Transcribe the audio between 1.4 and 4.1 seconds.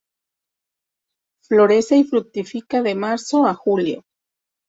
Florece y fructifica de marzo a julio.